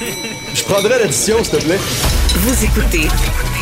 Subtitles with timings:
[0.00, 1.78] Je prendrai l'addition, s'il te plaît.
[1.78, 3.08] Vous écoutez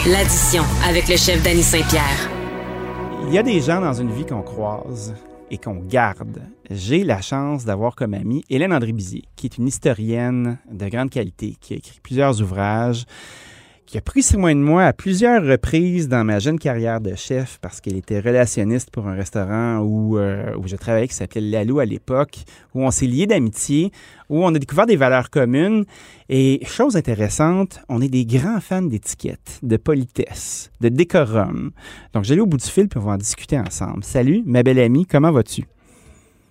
[0.06, 2.30] l'addition avec le chef Danny Saint-Pierre.
[3.26, 5.14] Il y a des gens dans une vie qu'on croise
[5.50, 6.42] et qu'on garde.
[6.70, 11.56] J'ai la chance d'avoir comme amie Hélène André-Bizier, qui est une historienne de grande qualité,
[11.58, 13.06] qui a écrit plusieurs ouvrages,
[13.86, 17.58] qui a pris soin de moi à plusieurs reprises dans ma jeune carrière de chef
[17.62, 21.78] parce qu'elle était relationniste pour un restaurant où, euh, où je travaillais qui s'appelait Lalou
[21.78, 22.38] à l'époque,
[22.74, 23.92] où on s'est liés d'amitié,
[24.28, 25.84] où on a découvert des valeurs communes.
[26.28, 31.70] Et chose intéressante, on est des grands fans d'étiquette, de politesse, de décorum.
[32.12, 34.02] Donc j'allais au bout du fil va en discuter ensemble.
[34.02, 35.64] Salut, ma belle amie, comment vas-tu?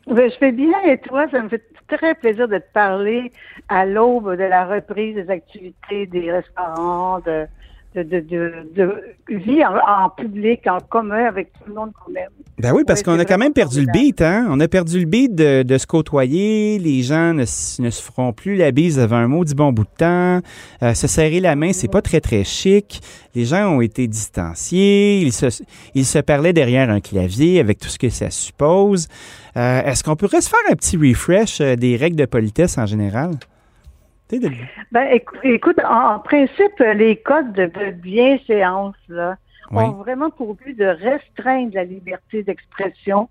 [0.08, 3.32] Ben, je fais bien et toi, ça me fait très plaisir de te parler
[3.70, 7.48] à l'aube de la reprise des activités des restaurants, de,
[8.04, 12.30] de, de, de, vie en, public, en commun avec tout le monde qu'on aime.
[12.60, 14.48] Ben oui, parce qu'on a quand même perdu le beat, hein?
[14.50, 16.80] On a perdu le beat de, de se côtoyer.
[16.80, 19.84] Les gens ne, ne, se feront plus la bise avant un mot du bon bout
[19.84, 20.42] de temps.
[20.84, 23.02] Euh, se serrer la main, c'est pas très, très chic.
[23.34, 25.20] Les gens ont été distanciés.
[25.22, 25.48] Ils se,
[25.94, 29.08] ils se parlaient derrière un clavier avec tout ce que ça suppose.
[29.58, 32.86] Euh, est-ce qu'on pourrait se faire un petit refresh euh, des règles de politesse en
[32.86, 33.32] général?
[34.92, 39.38] Ben, écoute, en, principe, les codes de bienséance là,
[39.72, 43.30] ont vraiment pour but de restreindre la liberté d'expression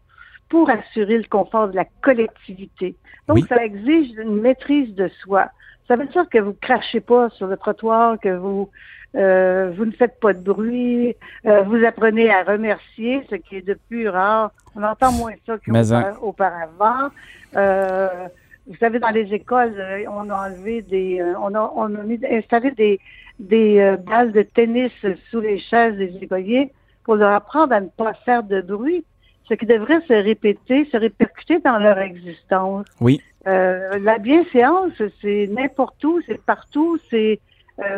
[0.49, 2.97] pour assurer le confort de la collectivité.
[3.29, 5.51] Donc, ça exige une maîtrise de soi.
[5.89, 8.71] Ça veut dire que vous crachez pas sur le trottoir, que vous
[9.17, 11.15] euh, vous ne faites pas de bruit,
[11.47, 14.51] euh, vous apprenez à remercier, ce qui est de plus rare.
[14.75, 17.11] On entend moins ça qu'auparavant.
[17.57, 18.27] Euh,
[18.67, 22.03] vous savez, dans les écoles, euh, on a enlevé des, euh, on a, on a
[22.03, 22.99] mis, installé des,
[23.39, 24.93] des euh, balles de tennis
[25.31, 26.73] sous les chaises des écoliers
[27.05, 29.05] pour leur apprendre à ne pas faire de bruit,
[29.49, 32.87] ce qui devrait se répéter, se répercuter dans leur existence.
[33.03, 33.21] Oui.
[33.47, 37.41] Euh, la bienséance, c'est n'importe où, c'est partout, c'est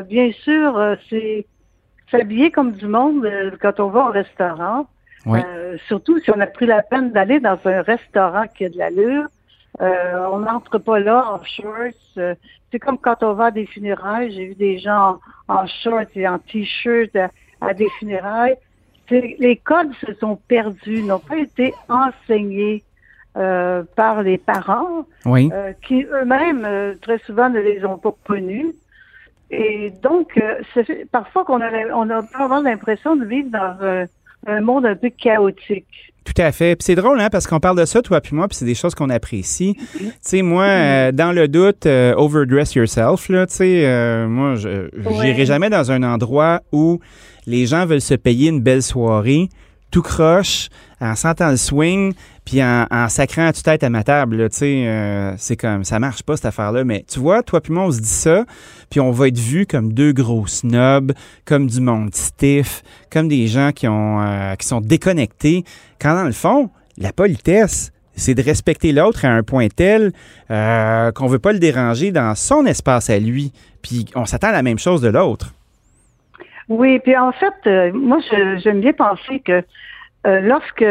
[0.08, 1.46] bien sûr, c'est
[2.10, 4.86] s'habiller comme du monde quand on va au restaurant.
[5.26, 5.40] Oui.
[5.88, 9.26] surtout si on a pris la peine d'aller dans un restaurant qui a de l'allure.
[9.80, 12.18] Euh, on n'entre pas là en shorts.
[12.18, 12.34] Euh,
[12.70, 14.32] c'est comme quand on va à des funérailles.
[14.32, 17.16] J'ai vu des gens en, shorts et en t-shirt
[17.60, 18.56] à, des funérailles.
[19.10, 22.82] Les codes se sont perdus, n'ont pas été enseignés
[23.36, 25.50] euh, par les parents, oui.
[25.86, 28.74] qui eux-mêmes très souvent ne les ont pas connus.
[29.50, 30.42] Et donc,
[31.12, 34.06] parfois qu'on a, on a vraiment l'impression de vivre dans
[34.46, 35.86] un, monde un peu chaotique.
[36.24, 36.74] Tout à fait.
[36.74, 38.74] Puis c'est drôle, hein, parce qu'on parle de ça, toi puis moi, puis c'est des
[38.74, 39.76] choses qu'on apprécie.
[39.96, 44.56] Tu sais, moi, euh, dans le doute, euh, overdress yourself, là, tu sais, euh, moi,
[44.56, 44.90] je
[45.22, 46.98] n'irai jamais dans un endroit où
[47.46, 49.48] les gens veulent se payer une belle soirée,
[49.96, 50.68] tout croche,
[51.00, 52.12] en sentant le swing,
[52.44, 55.98] puis en, en sacrant à tue-tête à ma table, tu sais, euh, c'est comme, ça
[55.98, 56.84] marche pas cette affaire-là.
[56.84, 58.44] Mais tu vois, toi puis moi, on se dit ça,
[58.90, 61.14] puis on va être vus comme deux gros snobs,
[61.46, 65.64] comme du monde stiff, comme des gens qui, ont, euh, qui sont déconnectés,
[65.98, 66.68] quand dans le fond,
[66.98, 70.12] la politesse, c'est de respecter l'autre à un point tel
[70.50, 74.52] euh, qu'on veut pas le déranger dans son espace à lui, puis on s'attend à
[74.52, 75.55] la même chose de l'autre.
[76.68, 78.18] Oui, puis en fait, moi,
[78.58, 79.62] j'aime bien penser que
[80.26, 80.84] euh, lorsque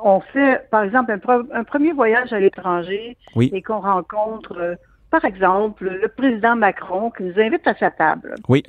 [0.00, 1.16] on fait, par exemple,
[1.52, 4.74] un, premier voyage à l'étranger et qu'on rencontre, euh,
[5.10, 8.36] par exemple, le président Macron qui nous invite à sa table.
[8.48, 8.62] Oui.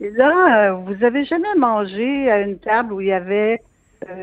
[0.00, 3.60] Et là, euh, vous avez jamais mangé à une table où il y avait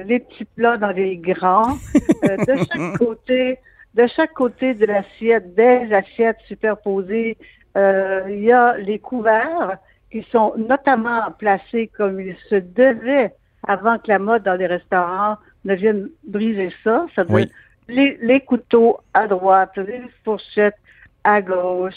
[0.06, 1.74] les petits plats dans les grands,
[2.24, 3.58] de chaque côté,
[3.94, 7.38] de chaque côté de l'assiette, des assiettes superposées,
[7.76, 9.78] il y a les couverts
[10.12, 13.34] qui sont notamment placés comme il se devait
[13.68, 17.06] avant que la mode dans les restaurants ne vienne briser ça.
[17.16, 17.48] Ça veut
[17.88, 20.78] les, couteaux à droite, les fourchettes
[21.24, 21.96] à gauche.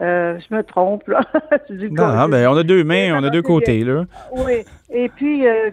[0.00, 1.20] Euh, je me trompe, là.
[1.70, 4.04] non, ben, on a deux mains, on a deux côtés, là.
[4.30, 4.64] Oui.
[4.90, 5.70] Et puis, euh,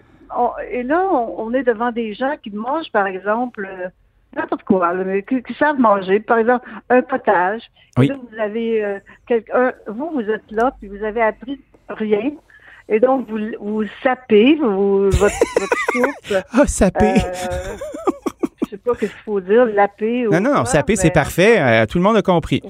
[0.68, 3.88] et là, on, est devant des gens qui mangent, par exemple, euh,
[4.34, 6.18] n'importe quoi, mais qui, savent manger.
[6.18, 7.62] Par exemple, un potage.
[7.96, 8.08] Oui.
[8.08, 8.98] Là, vous avez
[9.28, 12.32] quelqu'un, vous, vous êtes là, puis vous avez appris rien.
[12.88, 16.44] Et donc, vous, vous sapez vous, votre, votre soupe.
[16.52, 17.14] Ah, saper!
[17.16, 17.76] Euh,
[18.64, 20.28] je sais pas ce qu'il faut dire, laper.
[20.28, 21.60] Ou non, non, saper, c'est parfait.
[21.60, 22.62] Euh, tout le monde a compris.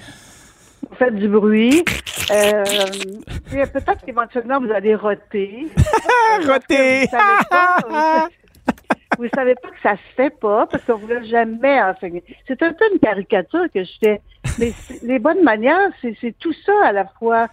[0.89, 1.85] Vous faites du bruit.
[2.31, 2.65] Euh,
[3.51, 5.67] peut-être qu'éventuellement, vous allez roter.
[6.47, 7.07] roter!
[9.19, 12.23] Vous savez, pas, que ça se fait pas parce qu'on ne vous l'a jamais enseigné.
[12.47, 14.21] C'est un peu une caricature que je fais.
[14.59, 14.73] Mais
[15.03, 17.47] les bonnes manières, c'est tout ça à la fois.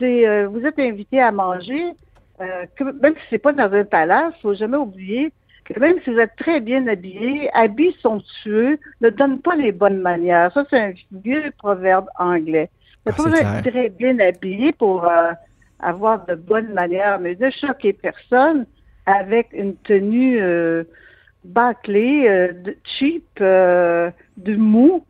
[0.00, 1.92] C'est euh, vous êtes invité à manger,
[2.40, 2.64] euh,
[3.02, 5.32] même si c'est pas dans un palace, faut jamais oublier
[5.66, 10.00] que même si vous êtes très bien habillé, habits somptueux ne donnent pas les bonnes
[10.00, 10.50] manières.
[10.52, 12.70] Ça, c'est un vieux proverbe anglais.
[13.06, 15.32] Il faut être très bien habillé pour euh,
[15.78, 18.66] avoir de bonnes manières, mais ne choquer personne
[19.06, 20.40] avec une tenue
[21.44, 22.50] bâclée,
[22.84, 23.42] cheap,
[24.36, 25.04] du mou,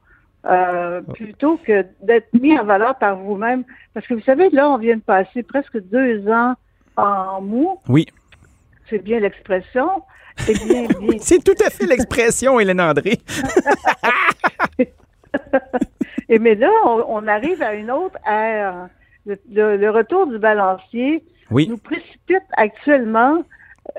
[1.15, 3.65] plutôt que d'être mis en valeur par vous-même.
[3.95, 6.55] Parce que vous savez, là, on vient de passer presque deux ans
[6.97, 7.79] en mou.
[7.89, 8.07] Oui.
[8.89, 10.03] C'est bien l'expression.
[10.39, 11.19] C'est bien, bien.
[11.21, 13.19] C'est tout à fait l'expression, Hélène André.
[16.29, 18.89] Et mais là, on, arrive à une autre ère.
[19.27, 23.43] Le, retour du balancier nous précipite actuellement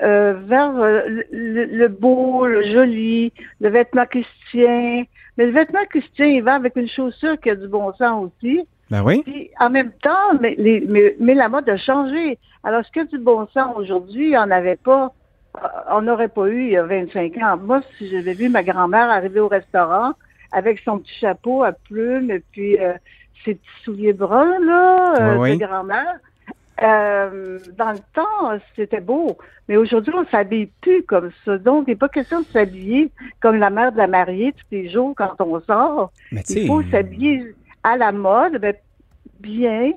[0.01, 5.03] euh, vers euh, le, beau, le joli, le vêtement christien.
[5.37, 8.67] Mais le vêtement christien, il va avec une chaussure qui a du bon sens aussi.
[8.89, 9.23] Ben oui.
[9.23, 12.37] Puis, en même temps, mais, mais, la mode a changé.
[12.63, 15.13] Alors, ce qui a du bon sens aujourd'hui, il n'y en avait pas.
[15.55, 17.57] Euh, on n'aurait pas eu il y a 25 ans.
[17.57, 20.13] Moi, si j'avais vu ma grand-mère arriver au restaurant
[20.51, 22.93] avec son petit chapeau à plumes et puis euh,
[23.45, 26.19] ses petits souliers bruns là, euh, de grand-mère,
[26.81, 29.37] dans le temps, c'était beau.
[29.67, 31.57] Mais aujourd'hui, on s'habille plus comme ça.
[31.57, 34.89] Donc, il n'est pas question de s'habiller comme la mère de la mariée tous les
[34.89, 36.11] jours quand on sort.
[36.31, 38.75] il faut s'habiller à la mode, ben,
[39.39, 39.91] bien,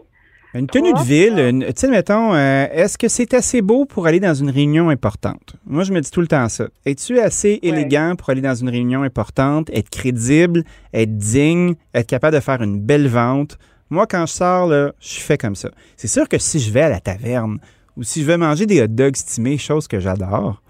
[0.57, 4.21] une tenue de ville, tu sais, mettons, euh, est-ce que c'est assez beau pour aller
[4.21, 5.57] dans une réunion importante?
[5.67, 6.69] Moi, je me dis tout le temps ça.
[6.87, 12.37] Es-tu assez élégant pour aller dans une réunion importante, être crédible, être digne, être capable
[12.37, 13.59] de faire une belle vente?
[13.91, 15.71] Moi, quand je sors, là, je fais comme ça.
[15.97, 17.59] C'est sûr que si je vais à la taverne
[17.97, 20.63] ou si je veux manger des hot dogs stimés, chose que j'adore,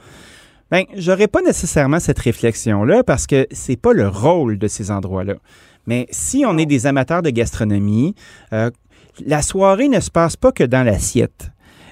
[0.71, 5.35] ben, j'aurais pas nécessairement cette réflexion-là parce que c'est pas le rôle de ces endroits-là.
[5.87, 8.15] Mais si on est des amateurs de gastronomie,
[8.53, 8.71] euh,
[9.25, 11.51] la soirée ne se passe pas que dans l'assiette.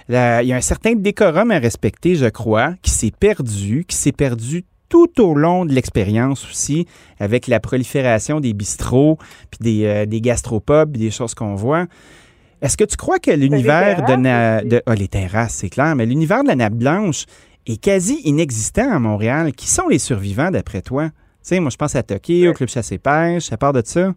[0.09, 4.13] Il y a un certain décorum à respecter, je crois, qui s'est perdu, qui s'est
[4.13, 6.87] perdu tout au long de l'expérience aussi,
[7.19, 9.17] avec la prolifération des bistrots,
[9.51, 11.87] puis des, euh, des gastropubs, des choses qu'on voit.
[12.61, 16.43] Est-ce que tu crois que l'univers de, de ah, les terrasses, c'est clair, mais l'univers
[16.43, 17.25] de la nappe blanche
[17.67, 19.53] est quasi inexistant à Montréal.
[19.53, 21.07] Qui sont les survivants d'après toi?
[21.07, 23.81] Tu sais, moi, je pense à Tokyo, au Club Chasse et Pêche, à part de
[23.83, 24.13] ça?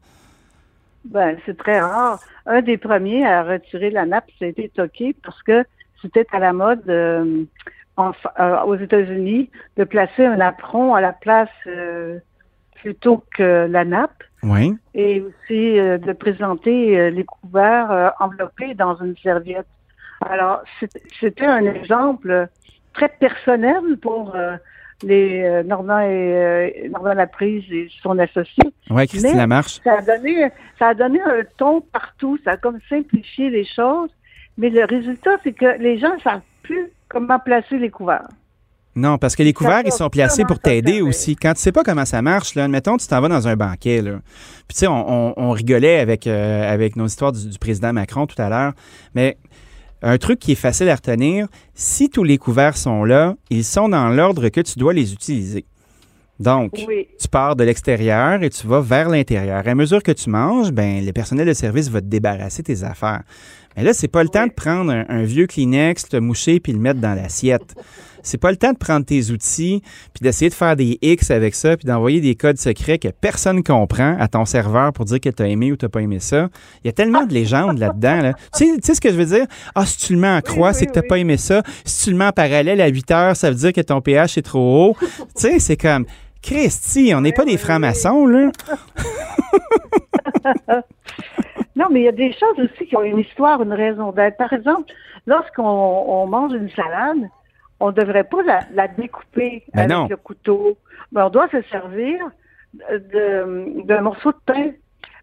[1.06, 2.20] Ben, c'est très rare.
[2.46, 5.64] Un des premiers à retirer la nappe, c'était Tokyo parce que
[6.02, 7.46] c'était à la mode euh,
[7.98, 12.20] euh, aux États-Unis de placer un apron à la place euh,
[12.82, 14.24] plutôt que la nappe.
[14.44, 14.76] Oui.
[14.94, 19.66] Et aussi de présenter les couverts enveloppés dans une serviette.
[20.22, 20.62] Alors,
[21.20, 22.48] c'était un exemple
[22.94, 24.36] très personnel pour
[25.04, 28.64] les euh, Normand et euh, Laprise et son associé.
[28.90, 29.80] Oui, Christine Lamarche.
[29.84, 32.38] Ça a donné, ça a donné un ton partout.
[32.44, 34.10] Ça a comme simplifié les choses.
[34.58, 38.28] Mais le résultat, c'est que les gens ne savent plus comment placer les couverts.
[38.96, 41.36] Non, parce que les couverts, ils sont placés pour t'aider aussi.
[41.36, 44.02] Quand tu sais pas comment ça marche, là, admettons, tu t'en vas dans un banquet,
[44.02, 44.20] là.
[44.70, 48.42] Puis, tu sais, on, rigolait avec, euh, avec nos histoires du, du, président Macron tout
[48.42, 48.72] à l'heure.
[49.14, 49.38] Mais
[50.02, 53.90] un truc qui est facile à retenir, si tous les couverts sont là, ils sont
[53.90, 55.66] dans l'ordre que tu dois les utiliser.
[56.40, 59.66] Donc, tu pars de l'extérieur et tu vas vers l'intérieur.
[59.66, 63.24] À mesure que tu manges, ben, le personnel de service va te débarrasser tes affaires.
[63.76, 66.80] Mais là, c'est pas le temps de prendre un, vieux Kleenex, te moucher puis le
[66.80, 67.76] mettre dans l'assiette.
[68.24, 69.84] C'est pas le temps de prendre tes outils
[70.14, 73.62] puis d'essayer de faire des X avec ça puis d'envoyer des codes secrets que personne
[73.62, 76.50] comprend à ton serveur pour dire que tu as aimé ou tu pas aimé ça.
[76.84, 78.32] Il y a tellement de légendes là-dedans.
[78.58, 79.46] Tu, sais, ce que je veux dire?
[79.76, 81.62] Ah, si tu le mets en croix, c'est que tu pas aimé ça.
[81.84, 84.40] Si tu le mets en parallèle à 8 heures, ça veut dire que ton pH
[84.40, 84.98] est trop haut.
[85.00, 86.06] tu sais, c'est comme
[86.46, 88.52] Christy, on n'est pas des francs-maçons, là.
[91.76, 94.38] Non, mais il y a des choses aussi qui ont une histoire, une raison d'être.
[94.38, 94.94] Par exemple,
[95.28, 97.30] lorsqu'on mange une salade,
[97.80, 98.42] on ne devrait pas
[98.74, 100.78] la, découper avec le couteau.
[101.12, 102.18] Mais on doit se servir
[102.74, 104.72] d'un morceau de pain.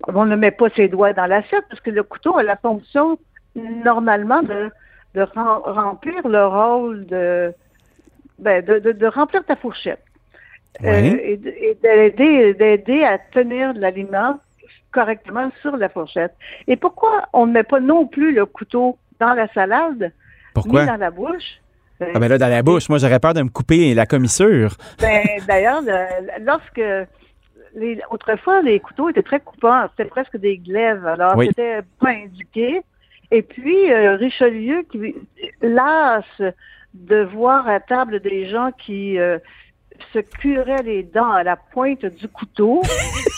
[0.09, 3.19] On ne met pas ses doigts dans l'assiette parce que le couteau a la fonction
[3.55, 4.71] normalement de,
[5.15, 7.55] remplir le rôle de,
[8.39, 10.05] ben, de, remplir ta fourchette.
[10.85, 14.39] Euh, et, et d'aider à tenir l'aliment
[14.91, 16.35] correctement sur la fourchette.
[16.67, 20.13] Et pourquoi on ne met pas non plus le couteau dans la salade,
[20.55, 20.83] pourquoi?
[20.83, 21.61] ni dans la bouche?
[22.01, 24.77] ah ben là, dans la bouche, moi j'aurais peur de me couper la commissure.
[25.01, 25.83] Ben, d'ailleurs,
[26.41, 26.83] lorsque
[28.11, 32.83] autrefois, les couteaux étaient très coupants, c'était presque des glaives, alors c'était pas indiqué.
[33.31, 35.15] Et puis, euh, Richelieu, qui
[35.63, 36.55] lasse
[36.93, 39.39] de voir à table des gens qui euh,
[40.13, 42.83] se curait les dents à la pointe du couteau.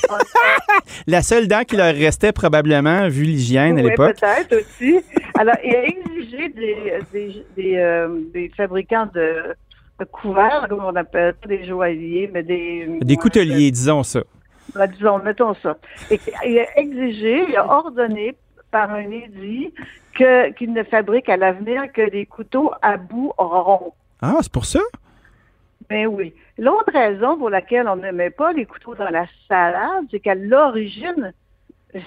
[1.07, 4.17] la seule dent qui leur restait probablement, vu l'hygiène à l'époque.
[4.21, 5.01] peut-être aussi.
[5.39, 9.55] Alors, il a exigé des, euh, des, fabricants de,
[10.13, 12.99] couverts, comme on appelle pas des joailliers, mais des...
[13.01, 14.23] Des couteliers, disons ça.
[14.93, 15.77] Disons, mettons ça.
[16.11, 18.35] Et il a exigé, il a ordonné
[18.71, 19.73] par un édit
[20.17, 23.93] qu'il ne fabrique à l'avenir que des couteaux à bout rond.
[24.21, 24.81] Ah, c'est pour ça?
[25.89, 26.35] Ben oui.
[26.59, 30.35] L'autre raison pour laquelle on ne met pas les couteaux dans la salade, c'est qu'à
[30.35, 31.33] l'origine,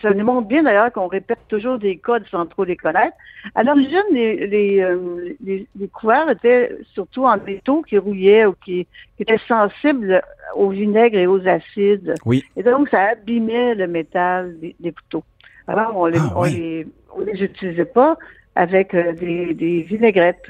[0.01, 3.15] ça nous montre bien d'ailleurs qu'on répète toujours des codes sans trop les connaître.
[3.55, 8.87] À l'origine, les, les, euh, les, couverts étaient surtout en métaux qui rouillaient ou qui,
[9.19, 10.21] étaient sensibles
[10.55, 12.15] au vinaigre et aux acides.
[12.25, 12.43] Oui.
[12.55, 15.23] Et donc, ça abîmait le métal des, couteaux.
[15.67, 16.87] Alors, on les, ah, les,
[17.25, 18.17] les utilisait pas
[18.55, 20.47] avec euh, des, des vinaigrettes.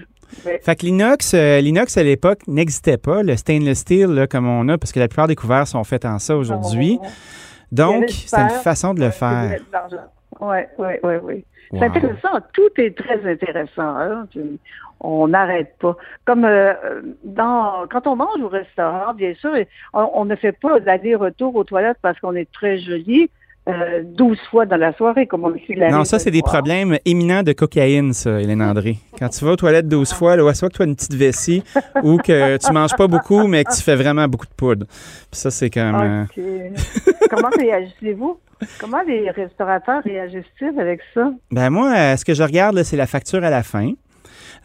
[0.61, 4.77] Fait que l'inox, euh, l'inox à l'époque n'existait pas, le stainless steel comme on a,
[4.77, 6.99] parce que la plupart des couverts sont faits en ça aujourd'hui.
[7.71, 9.59] Donc, c'est une façon de le faire.
[10.39, 11.45] Oui, oui, oui, oui.
[11.71, 12.39] C'est intéressant.
[12.53, 13.97] Tout est très intéressant.
[13.97, 14.27] Hein.
[15.01, 15.95] On n'arrête pas.
[16.25, 16.73] Comme euh,
[17.23, 19.51] dans quand on mange au restaurant, bien sûr,
[19.93, 23.29] on, ne fait pas d'aller-retour aux toilettes parce qu'on est très joli.
[24.15, 25.61] 12 fois dans la soirée, comme on dit.
[25.91, 28.97] Non, ça, c'est des problèmes éminents de cocaïne, ça, Hélène André.
[29.19, 31.63] Quand tu vas aux toilettes 12 fois, là, soit que tu as une petite vessie
[32.03, 34.85] ou que tu manges pas beaucoup, mais que tu fais vraiment beaucoup de poudre.
[34.87, 36.27] Puis ça, c'est comme...
[36.37, 36.69] Euh,
[37.29, 38.39] Comment réagissez-vous?
[38.79, 41.31] Comment les restaurateurs réagissent-ils avec ça?
[41.51, 43.93] Ben moi, euh, ce que je regarde, c'est la facture à la fin.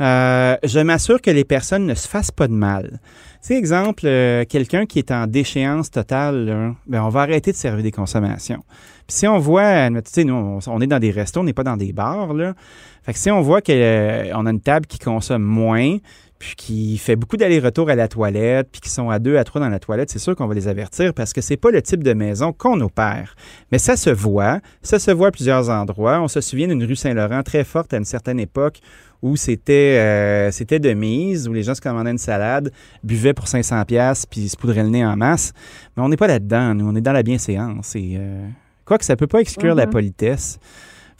[0.00, 3.00] Euh, je m'assure que les personnes ne se fassent pas de mal.
[3.44, 7.82] Tu exemple, euh, quelqu'un qui est en déchéance totale, ben on va arrêter de servir
[7.82, 8.62] des consommations.
[9.06, 11.64] Puis si on voit, tu sais, nous, on, est dans des restos, on n'est pas
[11.64, 12.54] dans des bars, là.
[13.02, 15.96] Fait que si on voit qu'on a une table qui consomme moins,
[16.42, 19.60] puis qui fait beaucoup d'aller-retour à la toilette, puis qui sont à deux, à trois
[19.60, 22.02] dans la toilette, c'est sûr qu'on va les avertir parce que c'est pas le type
[22.02, 23.36] de maison qu'on opère.
[23.70, 26.20] Mais ça se voit, ça se voit à plusieurs endroits.
[26.20, 28.80] On se souvient d'une rue Saint-Laurent très forte à une certaine époque
[29.22, 32.72] où c'était euh, c'était de mise, où les gens se commandaient une salade,
[33.04, 35.52] buvaient pour 500 pièces puis se poudraient le nez en masse.
[35.96, 37.94] Mais on n'est pas là-dedans, nous, on est dans la bienséance.
[37.94, 38.48] Et, euh,
[38.84, 39.90] quoi que ça peut pas exclure la mm-hmm.
[39.90, 40.58] politesse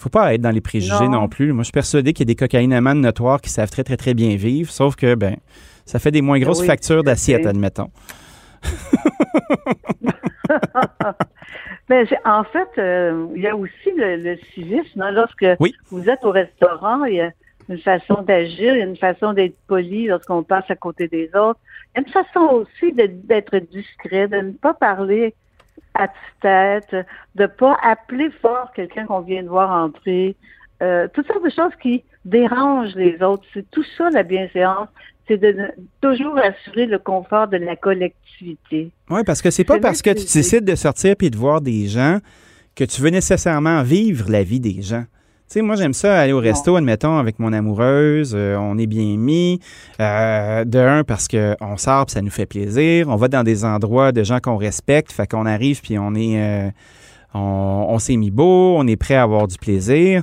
[0.02, 1.52] faut pas être dans les préjugés non, plus.
[1.52, 4.14] Moi, je suis persuadé qu'il y a des cocaïnomans notoires qui savent très, très, très
[4.14, 5.36] bien vivre, sauf que, ben,
[5.84, 7.90] ça fait des moins ben grosses factures d'assiette, admettons.
[11.88, 15.02] ben, en fait, euh, il y a aussi le, civisme.
[15.02, 15.12] Hein.
[15.12, 15.46] Lorsque
[15.90, 17.30] vous êtes au restaurant, il y a
[17.68, 21.30] une façon d'agir, il y a une façon d'être poli lorsqu'on passe à côté des
[21.34, 21.60] autres.
[21.94, 25.34] Il y a une façon aussi d'être discret, de ne pas parler
[25.94, 26.08] à
[26.40, 26.96] tête,
[27.34, 30.36] de pas appeler fort quelqu'un qu'on vient de voir entrer.
[30.82, 33.44] Euh, toutes sortes de choses qui dérangent les autres.
[33.54, 34.88] C'est tout ça la bienséance.
[35.28, 35.56] C'est de
[36.00, 38.90] toujours assurer le confort de la collectivité.
[39.08, 41.86] Oui, parce que c'est pas parce que tu décides de sortir puis de voir des
[41.86, 42.18] gens
[42.74, 45.04] que tu veux nécessairement vivre la vie des gens
[45.52, 48.32] sais, moi, j'aime ça aller au resto, admettons, avec mon amoureuse.
[48.34, 49.60] Euh, on est bien mis.
[50.00, 53.08] Euh, de un, parce qu'on sort ça nous fait plaisir.
[53.08, 55.12] On va dans des endroits de gens qu'on respecte.
[55.12, 56.40] Fait qu'on arrive puis on est.
[56.40, 56.70] Euh,
[57.34, 60.22] on s'est mis beau, on est prêt à avoir du plaisir.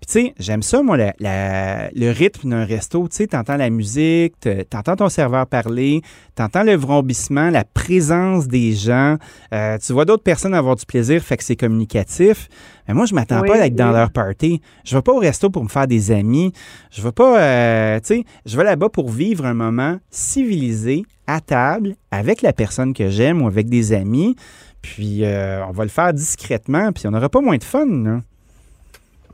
[0.00, 3.08] Puis tu sais, j'aime ça, moi, le rythme d'un resto.
[3.08, 4.34] Tu sais, t'entends la musique,
[4.70, 6.02] t'entends ton serveur parler,
[6.36, 9.16] t'entends le vrombissement, la présence des gens.
[9.52, 12.48] Euh, tu vois d'autres personnes avoir du plaisir, fait que c'est communicatif.
[12.86, 14.60] Mais moi, je m'attends pas à être dans leur party.
[14.84, 16.52] Je vais pas au resto pour me faire des amis.
[16.92, 21.40] Je vais pas, euh, tu sais, je vais là-bas pour vivre un moment civilisé, à
[21.40, 24.36] table, avec la personne que j'aime ou avec des amis.
[24.80, 27.86] Puis euh, on va le faire discrètement, puis on n'aura pas moins de fun.
[27.86, 28.22] Là.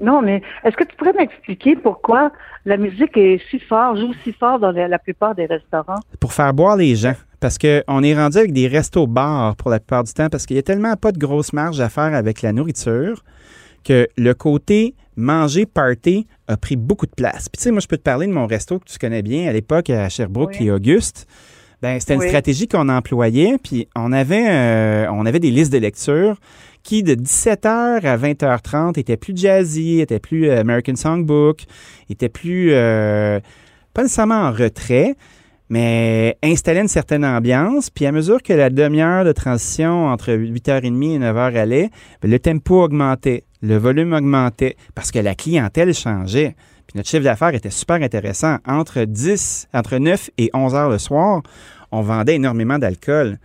[0.00, 2.32] Non, mais est-ce que tu pourrais m'expliquer pourquoi
[2.64, 6.00] la musique est si fort, joue si fort dans la, plupart des restaurants?
[6.20, 7.14] Pour faire boire les gens.
[7.40, 10.58] Parce qu'on est rendu avec des restos-bars pour la plupart du temps, parce qu'il y
[10.58, 13.22] a tellement pas de grosse marge à faire avec la nourriture
[13.84, 17.48] que le côté manger party a pris beaucoup de place.
[17.48, 19.48] Puis tu sais, moi, je peux te parler de mon resto que tu connais bien
[19.48, 21.26] à l'époque à Sherbrooke et Auguste.
[21.82, 25.76] Ben, c'était une stratégie qu'on employait, puis on avait, euh, on avait des listes de
[25.76, 26.38] lecture
[26.84, 31.64] qui, de 17h à 20h30, était plus jazzy, était plus euh, American Songbook,
[32.10, 33.40] était plus, euh,
[33.94, 35.16] pas nécessairement en retrait,
[35.70, 37.88] mais installait une certaine ambiance.
[37.90, 42.38] Puis à mesure que la demi-heure de transition entre 8h30 et 9h allait, ben, le
[42.38, 46.54] tempo augmentait, le volume augmentait, parce que la clientèle changeait.
[46.86, 48.58] Puis notre chiffre d'affaires était super intéressant.
[48.66, 51.42] Entre 10, entre 9 et 11 heures le soir,
[51.90, 53.38] on vendait énormément d'alcool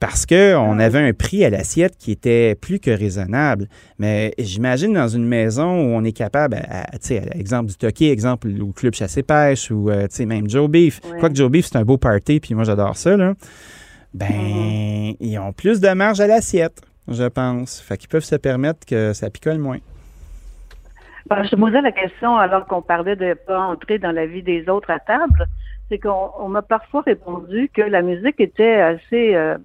[0.00, 3.66] parce qu'on avait un prix à l'assiette qui était plus que raisonnable.
[3.98, 8.48] Mais j'imagine dans une maison où on est capable, tu sais, exemple du Toki, exemple
[8.60, 11.00] au Club Chassé-Pêche ou euh, même Joe Beef.
[11.18, 13.34] Quoique Joe Beef, c'est un beau party, puis moi j'adore ça, là.
[14.14, 15.16] Ben, mm-hmm.
[15.20, 17.80] ils ont plus de marge à l'assiette, je pense.
[17.80, 19.78] Fait qu'ils peuvent se permettre que ça picole moins.
[21.28, 24.26] Ben, je me posais la question alors qu'on parlait de ne pas entrer dans la
[24.26, 25.46] vie des autres à table.
[25.90, 29.56] C'est qu'on m'a parfois répondu que la musique était assez euh,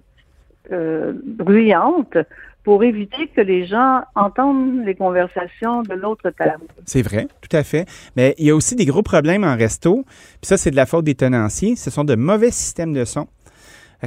[0.72, 2.16] euh, bruyante
[2.62, 6.64] pour éviter que les gens entendent les conversations de l'autre table.
[6.86, 7.86] C'est vrai, tout à fait.
[8.16, 10.04] Mais il y a aussi des gros problèmes en resto.
[10.04, 11.76] Puis ça, c'est de la faute des tenanciers.
[11.76, 13.28] Ce sont de mauvais systèmes de son.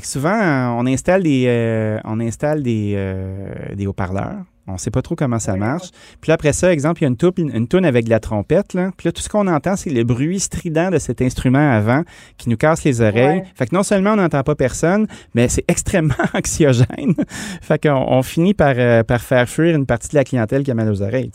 [0.01, 5.01] souvent, on installe des, euh, on installe des, euh, des haut-parleurs on ne sait pas
[5.01, 5.91] trop comment ça marche.
[6.21, 8.19] Puis là, après ça, exemple, il y a une toune, une toune avec de la
[8.19, 8.73] trompette.
[8.73, 8.91] Là.
[8.97, 12.03] Puis là, tout ce qu'on entend, c'est le bruit strident de cet instrument avant
[12.37, 13.43] qui nous casse les oreilles.
[13.55, 17.15] Fait que non seulement on n'entend pas personne, mais c'est extrêmement anxiogène.
[17.61, 20.71] fait qu'on on finit par, euh, par faire fuir une partie de la clientèle qui
[20.71, 21.31] a mal aux oreilles.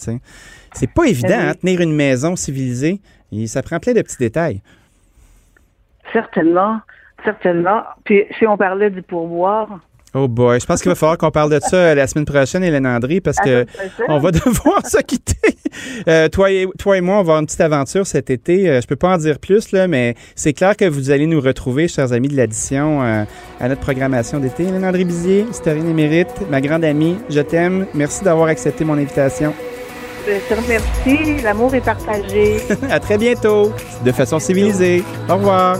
[0.74, 3.00] C'est pas évident, hein, tenir une maison civilisée.
[3.32, 4.60] Et ça prend plein de petits détails.
[6.12, 6.80] Certainement.
[7.24, 7.82] Certainement.
[8.04, 9.80] Puis si on parlait du pourboire,
[10.14, 12.86] Oh boy, je pense qu'il va falloir qu'on parle de ça la semaine prochaine, Hélène
[12.86, 13.64] André, parce que
[14.08, 15.56] on va devoir se quitter.
[16.06, 18.68] Euh, toi, et, toi et moi, on va avoir une petite aventure cet été.
[18.68, 21.40] Euh, je peux pas en dire plus, là, mais c'est clair que vous allez nous
[21.40, 23.24] retrouver, chers amis de l'addition, euh,
[23.58, 24.64] à notre programmation d'été.
[24.64, 27.86] Hélène André Bizier, historienne émérite, ma grande amie, je t'aime.
[27.94, 29.54] Merci d'avoir accepté mon invitation.
[30.26, 31.42] Je te remercie.
[31.42, 32.58] L'amour est partagé.
[32.90, 33.72] à très bientôt,
[34.04, 35.02] de façon civilisée.
[35.28, 35.78] Au revoir.